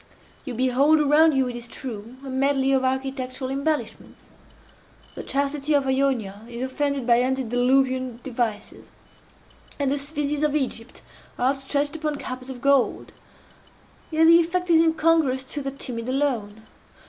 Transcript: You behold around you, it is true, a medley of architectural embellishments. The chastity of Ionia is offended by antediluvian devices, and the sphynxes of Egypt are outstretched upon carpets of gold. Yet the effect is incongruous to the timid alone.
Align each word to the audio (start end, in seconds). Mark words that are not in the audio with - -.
You 0.45 0.55
behold 0.55 0.99
around 0.99 1.35
you, 1.35 1.47
it 1.47 1.55
is 1.55 1.67
true, 1.67 2.15
a 2.25 2.27
medley 2.31 2.71
of 2.71 2.83
architectural 2.83 3.51
embellishments. 3.51 4.31
The 5.13 5.21
chastity 5.21 5.75
of 5.75 5.85
Ionia 5.85 6.41
is 6.49 6.63
offended 6.63 7.05
by 7.05 7.21
antediluvian 7.21 8.19
devices, 8.23 8.89
and 9.79 9.91
the 9.91 9.99
sphynxes 9.99 10.41
of 10.41 10.55
Egypt 10.55 11.03
are 11.37 11.49
outstretched 11.49 11.95
upon 11.97 12.15
carpets 12.15 12.49
of 12.49 12.61
gold. 12.61 13.13
Yet 14.09 14.25
the 14.25 14.39
effect 14.39 14.71
is 14.71 14.79
incongruous 14.79 15.43
to 15.53 15.61
the 15.61 15.69
timid 15.69 16.09
alone. 16.09 16.63